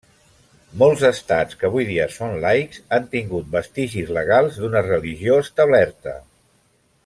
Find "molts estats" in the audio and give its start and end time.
0.83-1.59